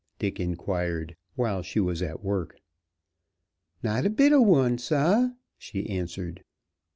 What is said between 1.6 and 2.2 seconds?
she was